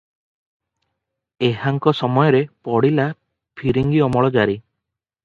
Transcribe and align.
ଏହାଙ୍କ 1.49 1.93
ସମୟରେ 1.99 2.39
ପଡ଼ିଲା 2.69 3.05
ଫିରିଙ୍ଗୀ 3.61 4.03
ଅମଳ 4.07 4.33
ଜାରି। 4.39 4.57